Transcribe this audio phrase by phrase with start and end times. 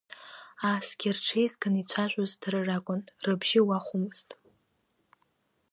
[0.67, 4.29] Ааскьа рҽеизганы ицәажәоз дара ракәын, рыбжьы уахәомызт.